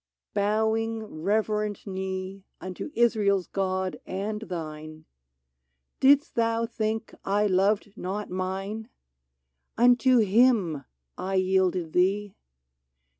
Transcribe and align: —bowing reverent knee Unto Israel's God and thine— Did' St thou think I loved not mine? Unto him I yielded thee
—bowing 0.33 1.03
reverent 1.05 1.85
knee 1.85 2.43
Unto 2.59 2.89
Israel's 2.95 3.45
God 3.45 3.99
and 4.07 4.41
thine— 4.41 5.05
Did' 5.99 6.23
St 6.23 6.33
thou 6.33 6.65
think 6.65 7.13
I 7.23 7.45
loved 7.45 7.95
not 7.95 8.31
mine? 8.31 8.89
Unto 9.77 10.17
him 10.17 10.85
I 11.19 11.35
yielded 11.35 11.93
thee 11.93 12.33